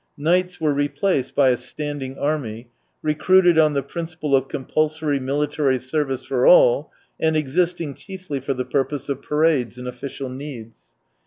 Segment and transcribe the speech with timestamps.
[0.17, 2.71] Knights were replaced by a standing army,
[3.03, 8.65] recruited on the principle of compulsory military service for all, and existing chiefly for the
[8.65, 10.93] purpose of parades and official needs.